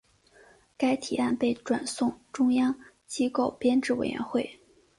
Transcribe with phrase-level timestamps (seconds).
[0.79, 2.73] 该提案被转送中央
[3.05, 4.59] 机构编制委员会。